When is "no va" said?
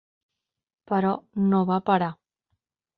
1.53-1.81